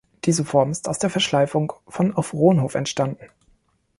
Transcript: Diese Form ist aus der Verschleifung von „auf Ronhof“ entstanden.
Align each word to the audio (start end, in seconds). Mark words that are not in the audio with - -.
Diese 0.25 0.43
Form 0.45 0.71
ist 0.71 0.89
aus 0.89 0.97
der 0.97 1.11
Verschleifung 1.11 1.73
von 1.87 2.11
„auf 2.15 2.33
Ronhof“ 2.33 2.73
entstanden. 2.73 3.27